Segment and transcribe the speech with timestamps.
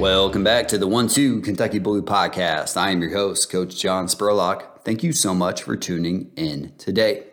[0.00, 2.78] Welcome back to the One Two Kentucky Blue Podcast.
[2.78, 4.82] I am your host, Coach John Spurlock.
[4.82, 7.26] Thank you so much for tuning in today.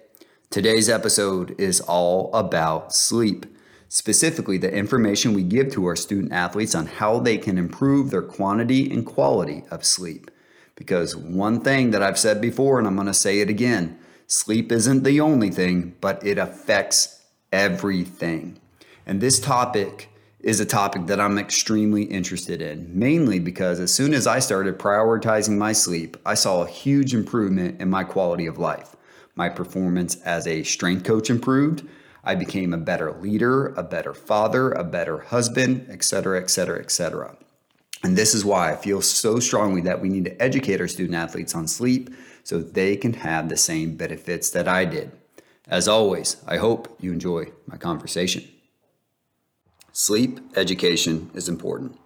[0.50, 3.45] Today's episode is all about sleep,
[3.88, 8.21] specifically the information we give to our student athletes on how they can improve their
[8.21, 10.29] quantity and quality of sleep.
[10.75, 14.74] Because one thing that I've said before, and I'm going to say it again sleep
[14.74, 18.60] isn't the only thing, but it affects everything.
[19.05, 20.10] And this topic
[20.47, 24.79] is a topic that I'm extremely interested in, mainly because as soon as I started
[24.79, 28.96] prioritizing my sleep, I saw a huge improvement in my quality of life.
[29.36, 31.86] My performance as a strength coach improved.
[32.23, 37.36] I became a better leader, a better father, a better husband, etc., etc., etc.
[38.03, 41.16] And this is why I feel so strongly that we need to educate our student
[41.16, 42.09] athletes on sleep
[42.45, 45.11] so they can have the same benefits that I did.
[45.67, 48.47] As always, I hope you enjoy my conversation.
[49.99, 51.97] Sleep education is important,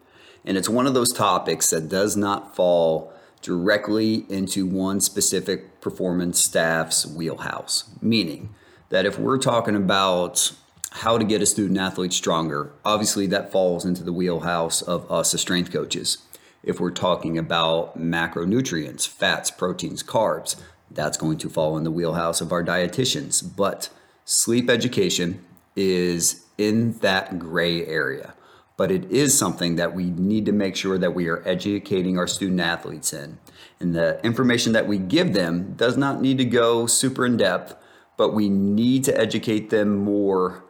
[0.45, 3.11] and it's one of those topics that does not fall
[3.41, 7.89] directly into one specific performance staff's wheelhouse.
[8.01, 8.55] Meaning
[8.91, 10.53] that if we're talking about
[10.91, 15.33] how to get a student athlete stronger, obviously that falls into the wheelhouse of us
[15.33, 16.19] as strength coaches.
[16.63, 20.55] If we're talking about macronutrients, fats, proteins, carbs,
[20.89, 23.43] that's going to fall in the wheelhouse of our dietitians.
[23.53, 23.89] But
[24.23, 25.43] sleep education
[25.75, 28.33] is in that gray area.
[28.77, 32.27] But it is something that we need to make sure that we are educating our
[32.27, 33.39] student athletes in.
[33.79, 37.75] And the information that we give them does not need to go super in depth,
[38.17, 40.63] but we need to educate them more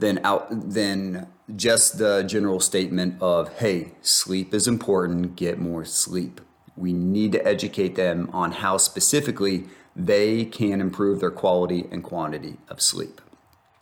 [0.00, 6.40] than out than just the general statement of hey sleep is important get more sleep
[6.76, 12.56] we need to educate them on how specifically they can improve their quality and quantity
[12.68, 13.20] of sleep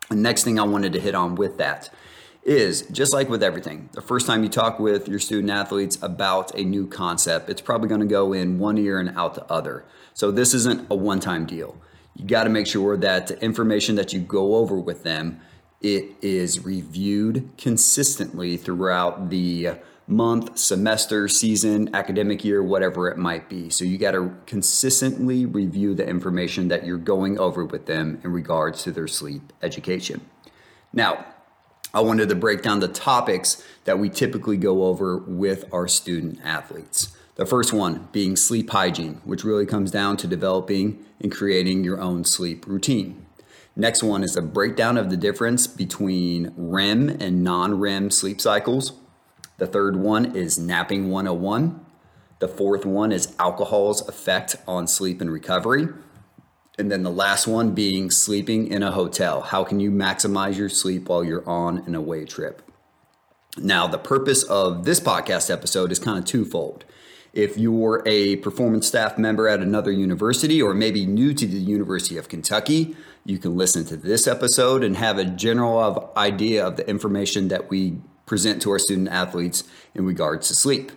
[0.09, 1.91] the next thing I wanted to hit on with that
[2.43, 6.55] is just like with everything, the first time you talk with your student athletes about
[6.59, 9.85] a new concept, it's probably going to go in one ear and out the other.
[10.15, 11.77] So this isn't a one time deal.
[12.17, 15.41] You got to make sure that the information that you go over with them
[15.81, 19.71] it is reviewed consistently throughout the
[20.09, 23.69] month, semester, season, academic year, whatever it might be.
[23.69, 28.33] So you got to consistently review the information that you're going over with them in
[28.33, 30.23] regards to their sleep education.
[30.93, 31.27] Now,
[31.93, 36.41] I wanted to break down the topics that we typically go over with our student
[36.43, 37.15] athletes.
[37.37, 42.01] The first one being sleep hygiene, which really comes down to developing and creating your
[42.01, 43.27] own sleep routine.
[43.77, 48.93] Next one is a breakdown of the difference between REM and non REM sleep cycles.
[49.59, 51.85] The third one is Napping 101.
[52.39, 55.89] The fourth one is alcohol's effect on sleep and recovery.
[56.79, 59.41] And then the last one being sleeping in a hotel.
[59.41, 62.63] How can you maximize your sleep while you're on an away trip?
[63.57, 66.85] Now, the purpose of this podcast episode is kind of twofold.
[67.33, 72.17] If you're a performance staff member at another university or maybe new to the University
[72.17, 76.89] of Kentucky, you can listen to this episode and have a general idea of the
[76.89, 80.93] information that we present to our student athletes in regards to sleep.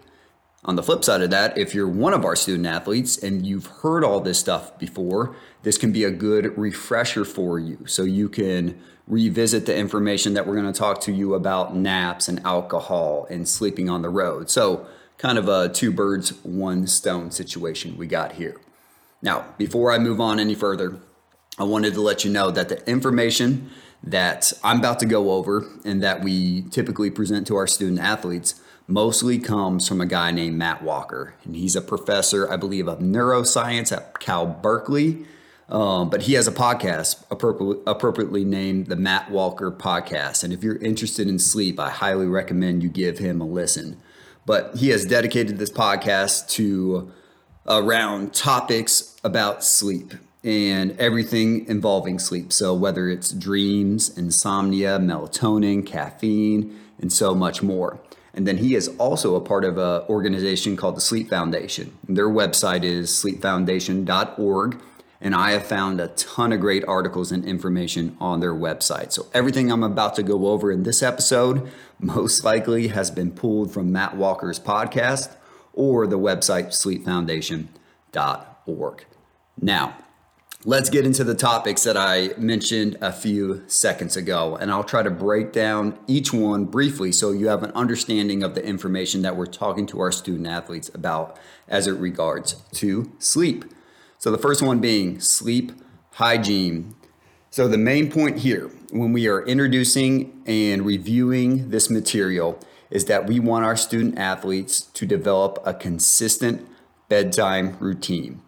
[0.63, 3.65] On the flip side of that, if you're one of our student athletes and you've
[3.65, 7.87] heard all this stuff before, this can be a good refresher for you.
[7.87, 12.27] So you can revisit the information that we're going to talk to you about naps
[12.27, 14.51] and alcohol and sleeping on the road.
[14.51, 14.85] So,
[15.17, 18.59] kind of a two birds, one stone situation we got here.
[19.21, 20.97] Now, before I move on any further,
[21.59, 23.69] I wanted to let you know that the information
[24.03, 28.59] that I'm about to go over and that we typically present to our student athletes
[28.87, 31.35] mostly comes from a guy named Matt Walker.
[31.43, 35.25] And he's a professor, I believe, of neuroscience at Cal Berkeley.
[35.69, 40.43] Um, but he has a podcast appropriately, appropriately named the Matt Walker Podcast.
[40.43, 44.01] And if you're interested in sleep, I highly recommend you give him a listen.
[44.45, 47.11] But he has dedicated this podcast to
[47.67, 50.13] around topics about sleep
[50.43, 52.51] and everything involving sleep.
[52.51, 57.99] So, whether it's dreams, insomnia, melatonin, caffeine, and so much more.
[58.33, 61.95] And then he is also a part of an organization called the Sleep Foundation.
[62.07, 64.81] Their website is sleepfoundation.org.
[65.23, 69.11] And I have found a ton of great articles and information on their website.
[69.11, 73.71] So, everything I'm about to go over in this episode most likely has been pulled
[73.71, 75.35] from Matt Walker's podcast
[75.73, 79.05] or the website sleepfoundation.org.
[79.61, 79.95] Now,
[80.63, 85.01] Let's get into the topics that I mentioned a few seconds ago, and I'll try
[85.01, 89.35] to break down each one briefly so you have an understanding of the information that
[89.35, 93.65] we're talking to our student athletes about as it regards to sleep.
[94.19, 95.71] So, the first one being sleep
[96.11, 96.93] hygiene.
[97.49, 102.59] So, the main point here when we are introducing and reviewing this material
[102.91, 106.67] is that we want our student athletes to develop a consistent
[107.09, 108.43] bedtime routine.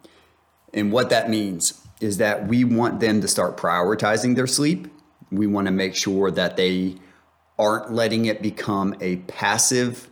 [0.75, 4.87] And what that means is that we want them to start prioritizing their sleep.
[5.31, 6.95] We want to make sure that they
[7.57, 10.09] aren't letting it become a passive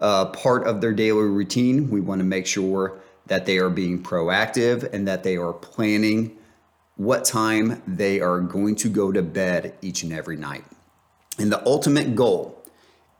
[0.00, 1.90] uh, part of their daily routine.
[1.90, 6.36] We want to make sure that they are being proactive and that they are planning
[6.96, 10.64] what time they are going to go to bed each and every night.
[11.38, 12.64] And the ultimate goal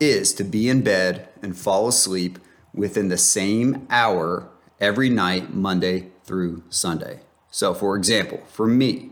[0.00, 2.38] is to be in bed and fall asleep
[2.75, 4.49] within the same hour
[4.81, 7.21] every night, Monday through Sunday.
[7.50, 9.11] So, for example, for me,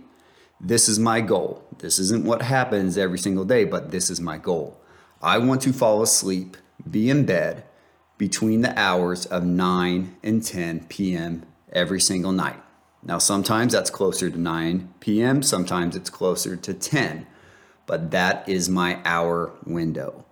[0.61, 1.63] this is my goal.
[1.79, 4.81] This isn't what happens every single day, but this is my goal.
[5.23, 6.57] I want to fall asleep,
[6.91, 7.65] be in bed
[8.19, 11.45] between the hours of 9 and 10 p.m.
[11.73, 12.61] every single night.
[13.03, 17.27] Now, sometimes that's closer to 9 p.m., sometimes it's closer to 10,
[17.87, 20.25] but that is my hour window.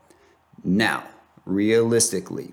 [0.62, 1.05] Now,
[1.45, 2.53] realistically,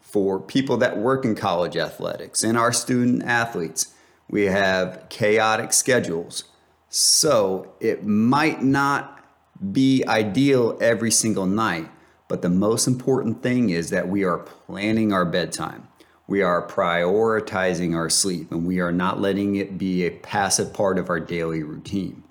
[0.00, 3.94] for people that work in college athletics and our student athletes,
[4.28, 6.44] we have chaotic schedules.
[6.88, 9.24] So it might not
[9.72, 11.90] be ideal every single night,
[12.28, 15.88] but the most important thing is that we are planning our bedtime.
[16.26, 20.98] We are prioritizing our sleep and we are not letting it be a passive part
[20.98, 22.22] of our daily routine.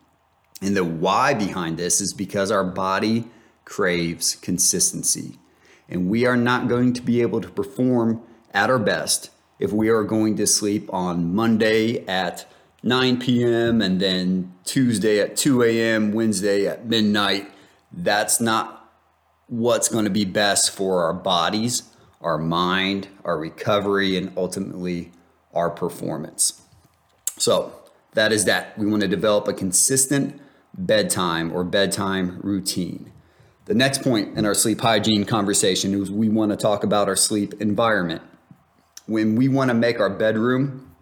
[0.61, 3.25] And the why behind this is because our body
[3.65, 5.39] craves consistency.
[5.89, 8.21] And we are not going to be able to perform
[8.53, 12.51] at our best if we are going to sleep on Monday at
[12.83, 13.81] 9 p.m.
[13.81, 17.49] and then Tuesday at 2 a.m., Wednesday at midnight.
[17.91, 18.91] That's not
[19.47, 21.83] what's going to be best for our bodies,
[22.21, 25.11] our mind, our recovery, and ultimately
[25.53, 26.61] our performance.
[27.37, 27.73] So,
[28.13, 28.77] that is that.
[28.77, 30.41] We want to develop a consistent
[30.77, 33.11] bedtime or bedtime routine.
[33.65, 37.15] The next point in our sleep hygiene conversation is we want to talk about our
[37.15, 38.21] sleep environment.
[39.07, 40.93] When we want to make our bedroom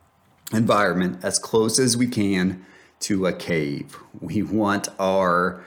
[0.54, 2.64] environment as close as we can
[3.02, 5.64] to a cave, we want our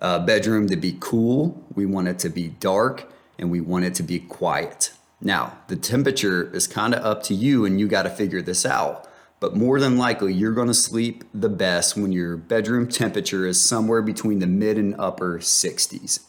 [0.00, 3.94] uh, bedroom to be cool, we want it to be dark, and we want it
[3.96, 4.92] to be quiet.
[5.20, 8.66] Now, the temperature is kind of up to you, and you got to figure this
[8.66, 9.06] out.
[9.38, 13.60] But more than likely, you're going to sleep the best when your bedroom temperature is
[13.60, 16.20] somewhere between the mid and upper 60s.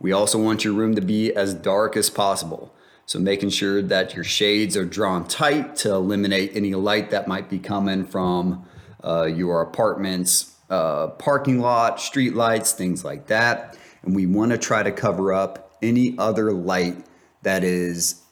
[0.00, 2.73] We also want your room to be as dark as possible.
[3.06, 7.50] So, making sure that your shades are drawn tight to eliminate any light that might
[7.50, 8.66] be coming from
[9.02, 13.76] uh, your apartment's uh, parking lot, street lights, things like that.
[14.02, 16.96] And we want to try to cover up any other light
[17.42, 18.22] that is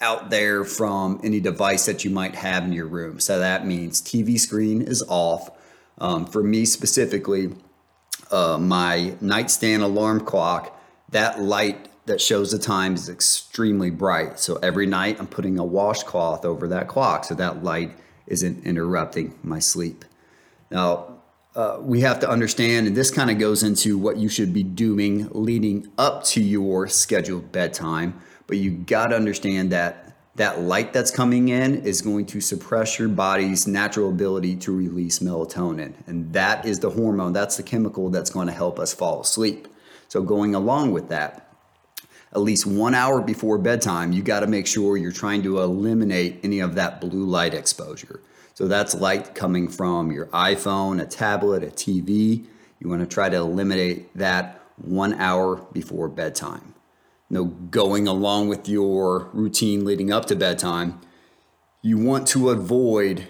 [0.00, 3.20] out there from any device that you might have in your room.
[3.20, 5.50] So that means TV screen is off.
[5.98, 7.52] Um, for me specifically,
[8.30, 10.78] uh, my nightstand alarm clock,
[11.10, 14.38] that light that shows the time is extremely bright.
[14.38, 19.38] So every night I'm putting a washcloth over that clock so that light isn't interrupting
[19.42, 20.04] my sleep.
[20.70, 21.20] Now,
[21.54, 24.62] uh, we have to understand, and this kind of goes into what you should be
[24.62, 28.20] doing leading up to your scheduled bedtime.
[28.46, 32.98] But you got to understand that that light that's coming in is going to suppress
[32.98, 35.92] your body's natural ability to release melatonin.
[36.06, 39.66] And that is the hormone, that's the chemical that's going to help us fall asleep.
[40.08, 41.49] So, going along with that,
[42.32, 46.40] at least one hour before bedtime, you got to make sure you're trying to eliminate
[46.44, 48.20] any of that blue light exposure.
[48.54, 52.46] So that's light coming from your iPhone, a tablet, a TV.
[52.78, 56.74] You want to try to eliminate that one hour before bedtime.
[57.28, 61.00] No going along with your routine leading up to bedtime.
[61.82, 63.28] You want to avoid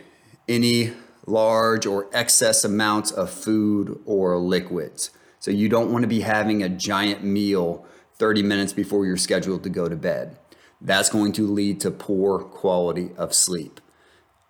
[0.48, 0.92] any
[1.26, 5.10] large or excess amounts of food or liquids.
[5.38, 7.86] So you don't want to be having a giant meal
[8.20, 10.36] 30 minutes before you're scheduled to go to bed.
[10.80, 13.80] That's going to lead to poor quality of sleep.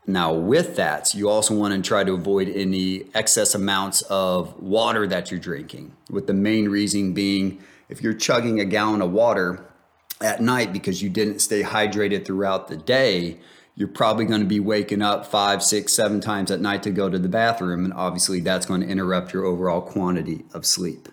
[0.06, 5.06] Now, with that, you also want to try to avoid any excess amounts of water
[5.06, 9.64] that you're drinking, with the main reason being if you're chugging a gallon of water
[10.20, 13.38] at night because you didn't stay hydrated throughout the day,
[13.76, 17.08] you're probably going to be waking up five, six, seven times at night to go
[17.08, 17.84] to the bathroom.
[17.84, 21.08] And obviously, that's going to interrupt your overall quantity of sleep.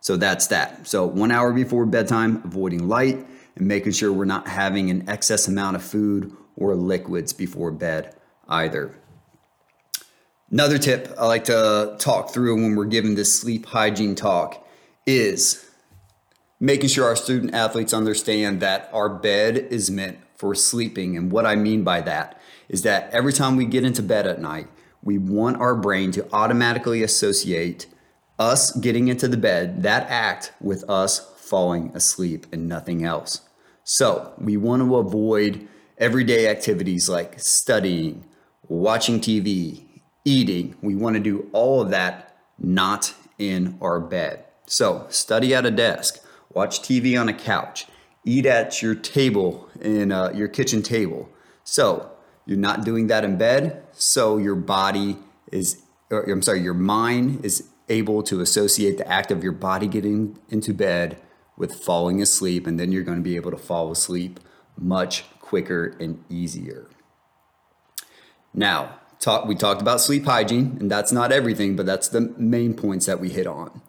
[0.00, 0.86] So that's that.
[0.86, 3.26] So, one hour before bedtime, avoiding light
[3.56, 8.16] and making sure we're not having an excess amount of food or liquids before bed
[8.48, 8.94] either.
[10.50, 14.66] Another tip I like to talk through when we're giving this sleep hygiene talk
[15.06, 15.70] is
[16.58, 21.16] making sure our student athletes understand that our bed is meant for sleeping.
[21.16, 24.40] And what I mean by that is that every time we get into bed at
[24.40, 24.66] night,
[25.02, 27.86] we want our brain to automatically associate
[28.40, 33.42] us getting into the bed, that act with us falling asleep and nothing else.
[33.84, 35.68] So we want to avoid
[35.98, 38.24] everyday activities like studying,
[38.66, 39.84] watching TV,
[40.24, 40.74] eating.
[40.80, 44.44] We want to do all of that not in our bed.
[44.66, 47.86] So study at a desk, watch TV on a couch,
[48.24, 51.28] eat at your table in uh, your kitchen table.
[51.64, 52.10] So
[52.46, 53.82] you're not doing that in bed.
[53.92, 55.18] So your body
[55.52, 59.86] is, or, I'm sorry, your mind is able to associate the act of your body
[59.86, 61.20] getting into bed
[61.56, 64.40] with falling asleep, and then you're going to be able to fall asleep
[64.78, 66.88] much quicker and easier.
[68.54, 72.74] Now, talk, we talked about sleep hygiene, and that's not everything, but that's the main
[72.74, 73.82] points that we hit on.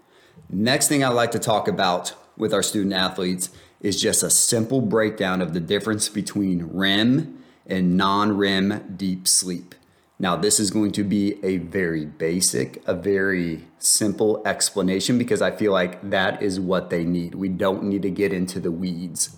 [0.49, 4.81] Next thing I like to talk about with our student athletes is just a simple
[4.81, 9.75] breakdown of the difference between REM and non REM deep sleep.
[10.21, 15.49] Now, this is going to be a very basic, a very simple explanation because I
[15.49, 17.33] feel like that is what they need.
[17.33, 19.35] We don't need to get into the weeds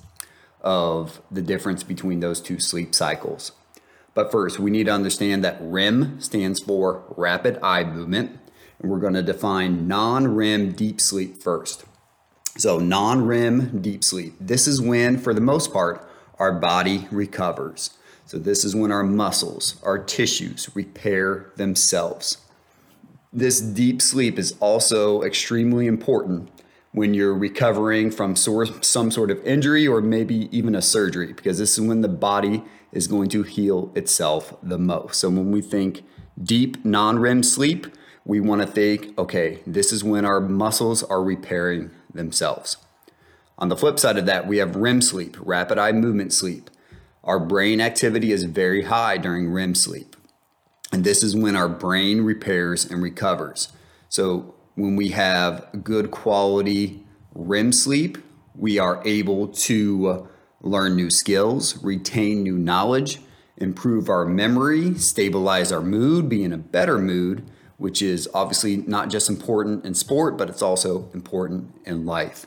[0.60, 3.54] of the difference between those two sleep cycles.
[4.14, 8.38] But first, we need to understand that REM stands for rapid eye movement,
[8.82, 11.86] and we're going to define non REM deep sleep first.
[12.58, 14.34] So, non REM deep sleep.
[14.38, 16.06] This is when, for the most part,
[16.40, 17.92] our body recovers.
[18.34, 22.38] So, this is when our muscles, our tissues repair themselves.
[23.32, 26.50] This deep sleep is also extremely important
[26.94, 31.74] when you're recovering from some sort of injury or maybe even a surgery, because this
[31.74, 35.20] is when the body is going to heal itself the most.
[35.20, 36.02] So, when we think
[36.44, 37.86] deep non REM sleep,
[38.26, 42.78] we want to think, okay, this is when our muscles are repairing themselves.
[43.60, 46.72] On the flip side of that, we have REM sleep, rapid eye movement sleep.
[47.24, 50.16] Our brain activity is very high during REM sleep.
[50.92, 53.72] And this is when our brain repairs and recovers.
[54.10, 57.04] So, when we have good quality
[57.34, 58.18] REM sleep,
[58.56, 60.28] we are able to uh,
[60.62, 63.20] learn new skills, retain new knowledge,
[63.58, 69.10] improve our memory, stabilize our mood, be in a better mood, which is obviously not
[69.10, 72.46] just important in sport, but it's also important in life.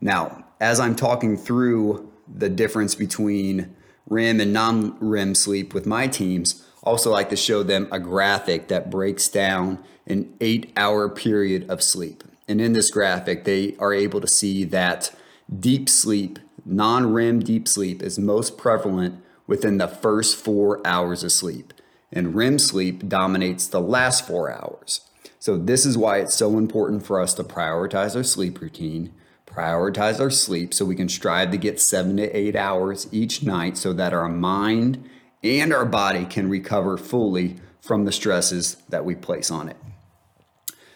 [0.00, 3.74] Now, as I'm talking through the difference between
[4.08, 8.68] REM and non REM sleep with my teams, also like to show them a graphic
[8.68, 12.24] that breaks down an eight hour period of sleep.
[12.48, 15.14] And in this graphic, they are able to see that
[15.58, 21.32] deep sleep, non REM deep sleep, is most prevalent within the first four hours of
[21.32, 21.74] sleep.
[22.10, 25.02] And REM sleep dominates the last four hours.
[25.38, 29.12] So, this is why it's so important for us to prioritize our sleep routine
[29.58, 33.76] prioritize our sleep so we can strive to get seven to eight hours each night
[33.76, 35.04] so that our mind
[35.42, 39.76] and our body can recover fully from the stresses that we place on it.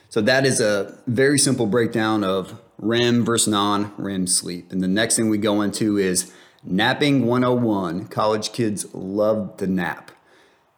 [0.08, 4.70] So, that is a very simple breakdown of REM versus non REM sleep.
[4.70, 8.08] And the next thing we go into is napping 101.
[8.08, 10.10] College kids love to nap.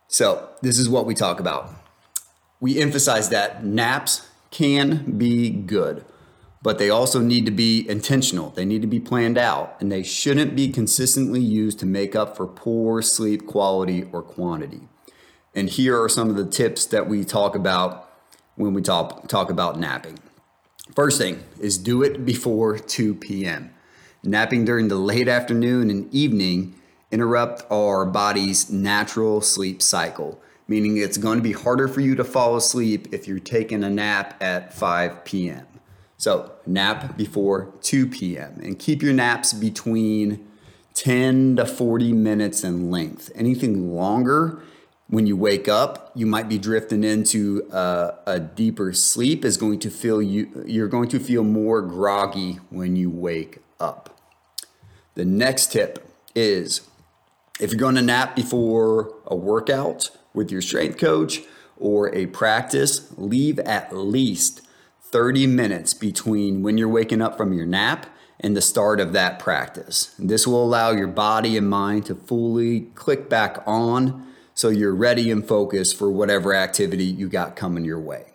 [0.09, 1.69] So, this is what we talk about.
[2.61, 6.05] We emphasize that naps can be good
[6.65, 8.49] but they also need to be intentional.
[8.49, 12.39] They need to be planned out, and they shouldn't be consistently used to make up
[12.39, 14.81] for poor sleep quality or quantity.
[15.55, 18.11] And here are some of the tips that we talk about
[18.57, 20.19] when we talk, talk about napping.
[20.97, 23.71] First thing is do it before 2 p.m.
[24.23, 26.77] Napping during the late afternoon and evening
[27.11, 32.25] interrupt our body's natural sleep cycle, meaning it's going to be harder for you to
[32.25, 35.67] fall asleep if you're taking a nap at 5 p.m.
[36.25, 38.59] So, nap before 2 p.m.
[38.63, 40.49] and keep your naps between
[40.95, 43.31] 10 to 40 minutes in length.
[43.35, 44.63] Anything longer,
[45.09, 49.45] when you wake up, you might be drifting into a, a, deeper sleep.
[49.45, 50.65] Is going to feel you.
[50.67, 54.19] You're going to feel more groggy when you wake up.
[55.17, 56.89] The next tip is
[57.61, 61.43] if you're going to nap before a workout with your strength coach
[61.77, 64.63] or a practice, leave at least
[65.15, 68.07] 30 minutes between when you're waking up from your nap
[68.41, 70.13] and the start of that practice.
[70.19, 75.31] This will allow your body and mind to fully click back on so you're ready
[75.31, 78.33] and focused for whatever activity you got coming your way.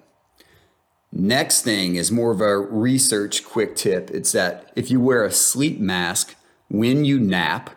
[1.12, 4.10] Next thing is more of a research quick tip.
[4.12, 6.38] It's that if you wear a sleep mask
[6.70, 7.72] when you nap,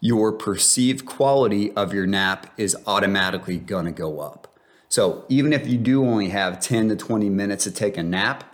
[0.00, 4.53] your perceived quality of your nap is automatically going to go up.
[4.94, 8.44] So even if you do only have 10 to 20 minutes to take a nap,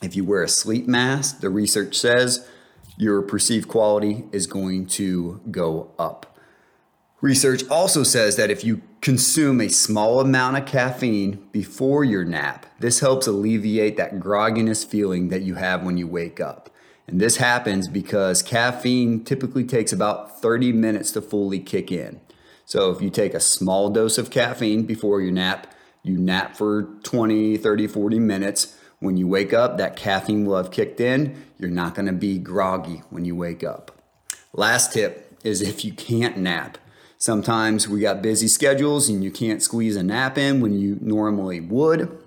[0.00, 2.48] if you wear a sleep mask, the research says
[2.96, 6.38] your perceived quality is going to go up.
[7.20, 12.66] Research also says that if you consume a small amount of caffeine before your nap,
[12.78, 16.70] this helps alleviate that grogginess feeling that you have when you wake up.
[17.08, 22.20] And this happens because caffeine typically takes about 30 minutes to fully kick in.
[22.66, 26.82] So if you take a small dose of caffeine before your nap, you nap for
[27.04, 28.76] 20, 30, 40 minutes.
[28.98, 31.44] When you wake up, that caffeine will have kicked in.
[31.58, 33.92] You're not going to be groggy when you wake up.
[34.52, 36.78] Last tip is if you can't nap,
[37.18, 41.60] sometimes we got busy schedules and you can't squeeze a nap in when you normally
[41.60, 42.18] would.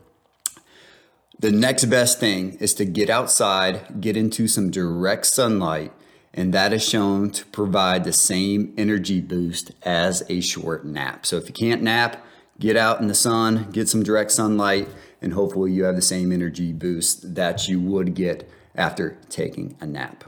[1.37, 5.91] The next best thing is to get outside, get into some direct sunlight,
[6.33, 11.25] and that is shown to provide the same energy boost as a short nap.
[11.25, 12.23] So if you can't nap,
[12.59, 14.87] get out in the sun, get some direct sunlight,
[15.21, 19.85] and hopefully you have the same energy boost that you would get after taking a
[19.85, 20.23] nap.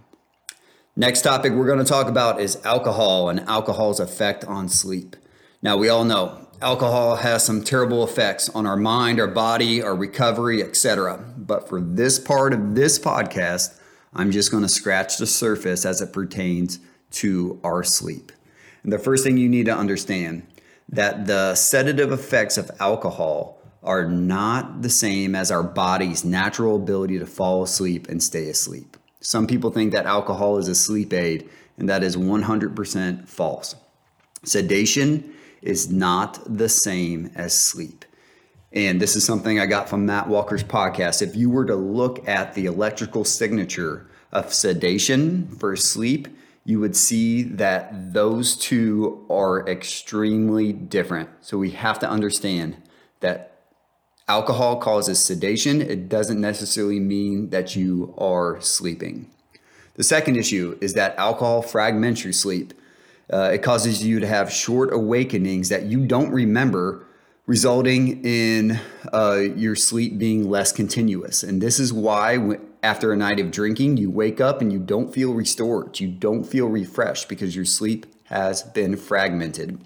[0.96, 5.16] Next topic we're going to talk about is alcohol and alcohol's effect on sleep.
[5.62, 9.96] Now, we all know alcohol has some terrible effects on our mind, our body, our
[9.96, 11.18] recovery, etc.
[11.38, 13.80] But for this part of this podcast,
[14.14, 16.80] I'm just going to scratch the surface as it pertains
[17.12, 18.32] to our sleep.
[18.84, 20.48] And the first thing you need to understand
[20.90, 27.18] that the sedative effects of alcohol are not the same as our body's natural ability
[27.20, 28.98] to fall asleep and stay asleep.
[29.22, 33.76] Some people think that alcohol is a sleep aid, and that is 100% false.
[34.44, 38.06] Sedation is not the same as sleep.
[38.74, 41.22] And this is something I got from Matt Walker's podcast.
[41.22, 46.30] If you were to look at the electrical signature of sedation for sleep,
[46.64, 51.30] you would see that those two are extremely different.
[51.42, 52.78] So we have to understand
[53.20, 53.60] that
[54.30, 55.82] alcohol causes sedation.
[55.82, 59.30] It doesn't necessarily mean that you are sleeping.
[59.96, 62.74] The second issue is that alcohol fragments your sleep.
[63.32, 67.06] Uh, it causes you to have short awakenings that you don't remember,
[67.52, 68.80] resulting in
[69.12, 71.44] uh, your sleep being less continuous.
[71.44, 72.38] And this is why,
[72.82, 76.00] after a night of drinking, you wake up and you don't feel restored.
[76.00, 79.82] You don't feel refreshed because your sleep has been fragmented.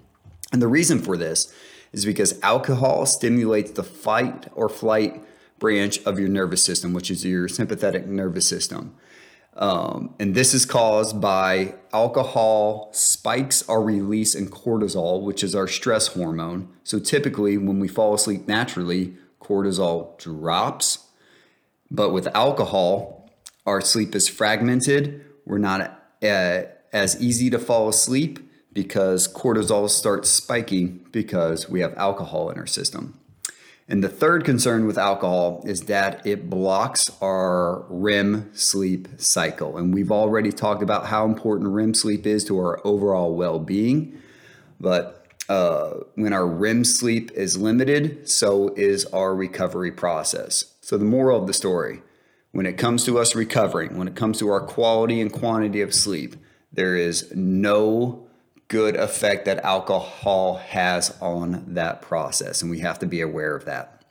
[0.52, 1.52] And the reason for this
[1.90, 5.20] is because alcohol stimulates the fight or flight
[5.58, 8.94] branch of your nervous system, which is your sympathetic nervous system.
[9.56, 15.66] Um, and this is caused by alcohol spikes are released in cortisol, which is our
[15.66, 16.68] stress hormone.
[16.84, 21.06] So typically, when we fall asleep naturally, cortisol drops.
[21.90, 23.30] But with alcohol,
[23.64, 25.24] our sleep is fragmented.
[25.46, 28.38] We're not uh, as easy to fall asleep
[28.72, 33.18] because cortisol starts spiking because we have alcohol in our system.
[33.88, 39.78] And the third concern with alcohol is that it blocks our REM sleep cycle.
[39.78, 44.20] And we've already talked about how important REM sleep is to our overall well being.
[44.80, 50.74] But uh, when our REM sleep is limited, so is our recovery process.
[50.80, 52.02] So, the moral of the story
[52.50, 55.94] when it comes to us recovering, when it comes to our quality and quantity of
[55.94, 56.36] sleep,
[56.72, 58.25] there is no
[58.68, 62.62] good effect that alcohol has on that process.
[62.62, 64.02] And we have to be aware of that.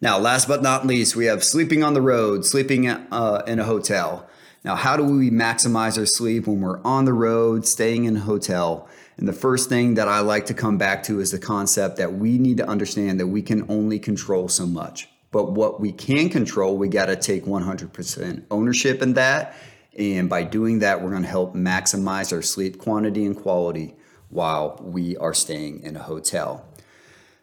[0.00, 3.64] Now, last but not least, we have sleeping on the road, sleeping uh, in a
[3.64, 4.28] hotel.
[4.64, 8.20] Now, how do we maximize our sleep when we're on the road, staying in a
[8.20, 8.88] hotel?
[9.16, 12.14] And the first thing that I like to come back to is the concept that
[12.14, 15.08] we need to understand that we can only control so much.
[15.32, 19.56] But what we can control, we got to take 100% ownership in that
[19.98, 23.96] and by doing that, we're going to help maximize our sleep quantity and quality
[24.30, 26.64] while we are staying in a hotel.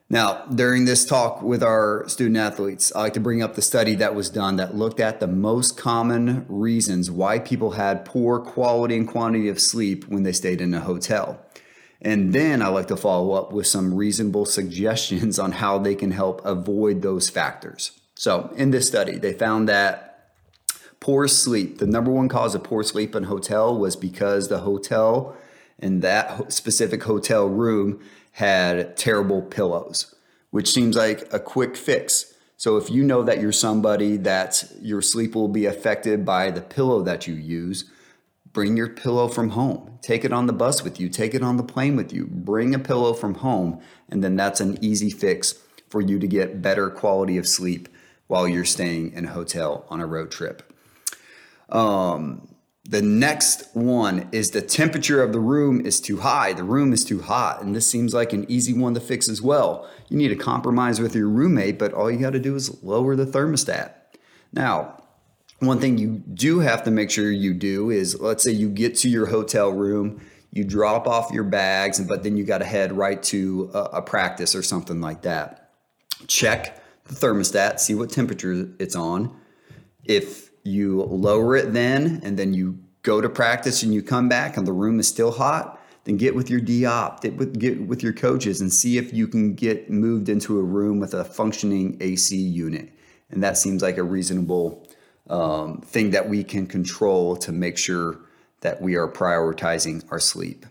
[0.09, 3.95] Now, during this talk with our student athletes, I like to bring up the study
[3.95, 8.95] that was done that looked at the most common reasons why people had poor quality
[8.95, 11.43] and quantity of sleep when they stayed in a hotel.
[12.01, 16.11] And then I like to follow up with some reasonable suggestions on how they can
[16.11, 17.91] help avoid those factors.
[18.13, 20.14] So, in this study, they found that
[21.05, 21.77] Poor sleep.
[21.77, 25.37] The number one cause of poor sleep in hotel was because the hotel
[25.77, 27.99] in that specific hotel room
[28.31, 30.15] had terrible pillows,
[30.49, 32.33] which seems like a quick fix.
[32.57, 36.61] So if you know that you're somebody that your sleep will be affected by the
[36.61, 37.85] pillow that you use,
[38.51, 39.99] bring your pillow from home.
[40.01, 42.25] Take it on the bus with you, take it on the plane with you.
[42.25, 45.53] Bring a pillow from home, and then that's an easy fix
[45.87, 47.89] for you to get better quality of sleep
[48.25, 50.71] while you're staying in a hotel on a road trip.
[51.69, 52.47] Um,
[52.87, 56.53] the next one is the temperature of the room is too high.
[56.53, 57.63] The room is too hot.
[57.63, 59.89] And this seems like an easy one to fix as well.
[60.07, 63.15] You need to compromise with your roommate, but all you got to do is lower
[63.15, 63.93] the thermostat.
[64.53, 65.01] Now,
[65.59, 68.95] one thing you do have to make sure you do is let's say you get
[68.97, 72.93] to your hotel room, you drop off your bags, but then you got to head
[72.93, 75.71] right to a, a practice or something like that.
[76.27, 79.35] Check the thermostat, see what temperature it's on.
[80.03, 84.57] If you lower it then and then you go to practice and you come back
[84.57, 88.03] and the room is still hot, then get with your DOP, get with, get with
[88.03, 91.97] your coaches and see if you can get moved into a room with a functioning
[92.01, 92.91] AC unit.
[93.29, 94.87] And that seems like a reasonable
[95.29, 98.19] um, thing that we can control to make sure
[98.61, 100.65] that we are prioritizing our sleep.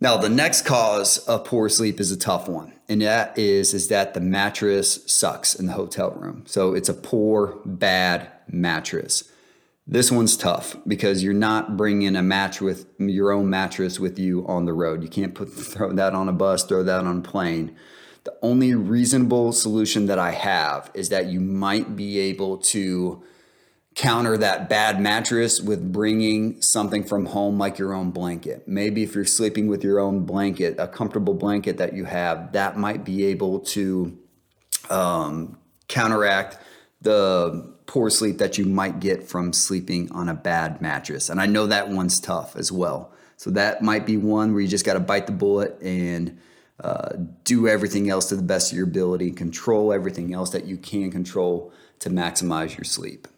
[0.00, 3.88] Now, the next cause of poor sleep is a tough one, and that is is
[3.88, 6.44] that the mattress sucks in the hotel room.
[6.46, 9.30] So it's a poor, bad mattress.
[9.86, 14.44] This one's tough because you're not bringing a match with your own mattress with you
[14.46, 15.02] on the road.
[15.02, 17.76] You can't put throw that on a bus, throw that on a plane.
[18.24, 23.22] The only reasonable solution that I have is that you might be able to
[23.94, 28.66] counter that bad mattress with bringing something from home like your own blanket.
[28.66, 32.76] Maybe if you're sleeping with your own blanket, a comfortable blanket that you have, that
[32.76, 34.18] might be able to
[34.90, 35.56] um,
[35.88, 36.58] counteract
[37.00, 41.28] the poor sleep that you might get from sleeping on a bad mattress.
[41.30, 43.12] And I know that one's tough as well.
[43.36, 46.38] So that might be one where you just got to bite the bullet and
[46.80, 47.10] uh,
[47.44, 51.10] do everything else to the best of your ability, control everything else that you can
[51.10, 53.28] control to maximize your sleep.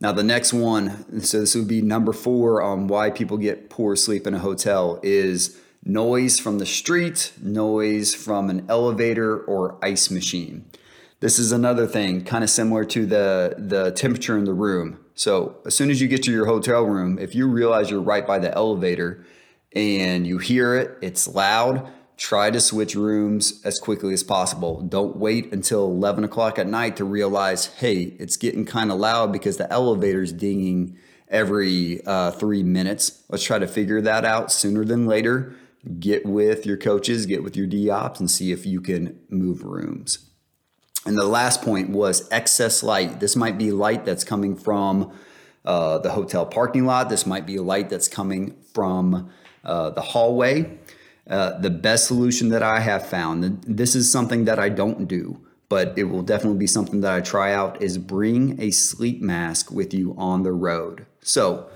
[0.00, 3.94] Now, the next one, so this would be number four on why people get poor
[3.94, 10.10] sleep in a hotel, is noise from the street, noise from an elevator or ice
[10.10, 10.64] machine.
[11.22, 14.98] This is another thing, kind of similar to the, the temperature in the room.
[15.14, 18.26] So, as soon as you get to your hotel room, if you realize you're right
[18.26, 19.24] by the elevator
[19.72, 24.80] and you hear it, it's loud, try to switch rooms as quickly as possible.
[24.80, 29.32] Don't wait until 11 o'clock at night to realize, hey, it's getting kind of loud
[29.32, 33.22] because the elevator's dinging every uh, three minutes.
[33.28, 35.54] Let's try to figure that out sooner than later.
[36.00, 40.30] Get with your coaches, get with your DOPs, and see if you can move rooms.
[41.04, 43.20] And the last point was excess light.
[43.20, 45.12] This might be light that's coming from
[45.64, 47.08] uh, the hotel parking lot.
[47.08, 49.30] This might be light that's coming from
[49.64, 50.78] uh, the hallway.
[51.28, 55.40] Uh, the best solution that I have found, this is something that I don't do,
[55.68, 59.70] but it will definitely be something that I try out, is bring a sleep mask
[59.70, 61.06] with you on the road.
[61.20, 61.68] So,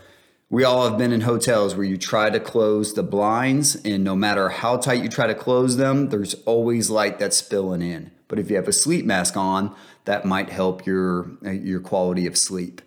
[0.49, 4.15] we all have been in hotels where you try to close the blinds, and no
[4.15, 8.13] matter how tight you try to close them, there's always light that's spilling in.
[8.29, 12.37] But if you have a sleep mask on, that might help your your quality of
[12.37, 12.83] sleep.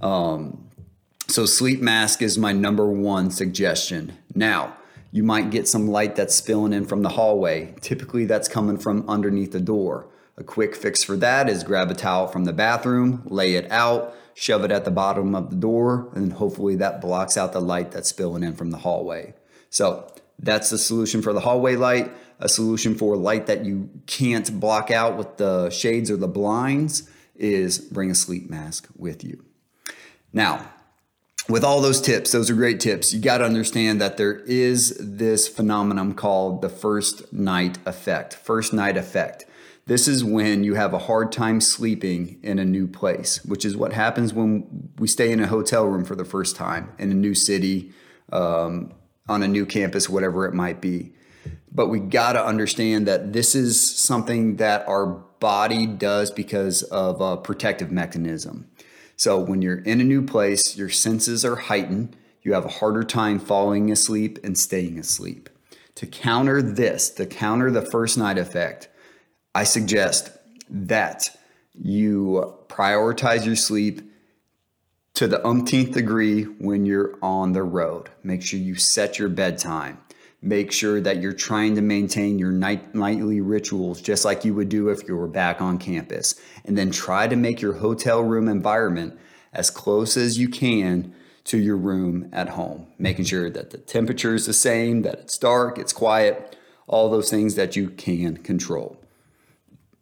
[0.00, 0.68] Um,
[1.26, 4.18] so, sleep mask is my number one suggestion.
[4.34, 4.76] Now,
[5.10, 7.74] you might get some light that's spilling in from the hallway.
[7.80, 10.06] Typically, that's coming from underneath the door.
[10.36, 14.14] A quick fix for that is grab a towel from the bathroom, lay it out,
[14.34, 17.92] shove it at the bottom of the door, and hopefully that blocks out the light
[17.92, 19.34] that's spilling in from the hallway.
[19.70, 22.10] So, that's the solution for the hallway light.
[22.40, 27.08] A solution for light that you can't block out with the shades or the blinds
[27.36, 29.44] is bring a sleep mask with you.
[30.32, 30.68] Now,
[31.48, 33.12] with all those tips, those are great tips.
[33.12, 38.34] You got to understand that there is this phenomenon called the first night effect.
[38.34, 39.44] First night effect.
[39.86, 43.76] This is when you have a hard time sleeping in a new place, which is
[43.76, 47.14] what happens when we stay in a hotel room for the first time in a
[47.14, 47.92] new city,
[48.32, 48.92] um,
[49.28, 51.12] on a new campus, whatever it might be.
[51.72, 57.20] But we got to understand that this is something that our body does because of
[57.20, 58.70] a protective mechanism.
[59.16, 62.16] So when you're in a new place, your senses are heightened.
[62.42, 65.48] You have a harder time falling asleep and staying asleep.
[65.96, 68.88] To counter this, to counter the first night effect,
[69.54, 70.30] I suggest
[70.68, 71.36] that
[71.72, 74.02] you prioritize your sleep
[75.14, 78.10] to the umpteenth degree when you're on the road.
[78.24, 79.98] Make sure you set your bedtime.
[80.42, 84.68] Make sure that you're trying to maintain your night, nightly rituals just like you would
[84.68, 86.34] do if you were back on campus.
[86.64, 89.18] And then try to make your hotel room environment
[89.52, 94.34] as close as you can to your room at home, making sure that the temperature
[94.34, 98.98] is the same, that it's dark, it's quiet, all those things that you can control.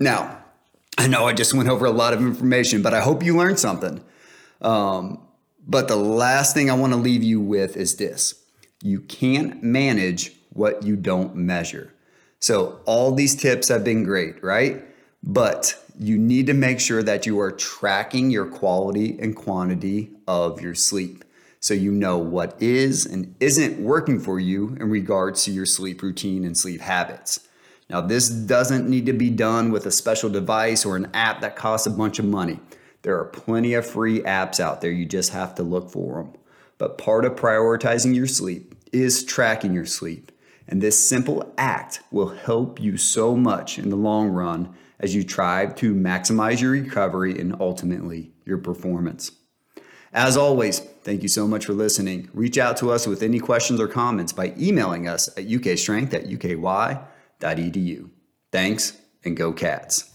[0.01, 0.43] Now,
[0.97, 3.59] I know I just went over a lot of information, but I hope you learned
[3.59, 4.03] something.
[4.63, 5.21] Um,
[5.67, 8.43] but the last thing I want to leave you with is this
[8.83, 11.93] you can't manage what you don't measure.
[12.41, 14.85] So, all these tips have been great, right?
[15.23, 20.61] But you need to make sure that you are tracking your quality and quantity of
[20.61, 21.25] your sleep.
[21.61, 26.03] So, you know what is and isn't working for you in regards to your sleep
[26.03, 27.47] routine and sleep habits.
[27.89, 31.55] Now, this doesn't need to be done with a special device or an app that
[31.55, 32.59] costs a bunch of money.
[33.03, 36.33] There are plenty of free apps out there, you just have to look for them.
[36.79, 40.33] But part of prioritizing your sleep is tracking your sleep.
[40.69, 45.25] And this simple act will help you so much in the long run as you
[45.25, 49.33] try to maximize your recovery and ultimately your performance.
[50.13, 52.29] As always, thank you so much for listening.
[52.35, 56.27] Reach out to us with any questions or comments by emailing us at ukstrength at
[56.27, 58.11] uky.edu.
[58.53, 60.12] Thanks and go cats.